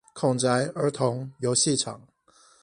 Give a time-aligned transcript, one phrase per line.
[0.15, 2.01] 孔宅兒童遊戲場